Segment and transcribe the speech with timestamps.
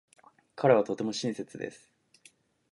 [0.55, 1.91] 彼はとても親切です。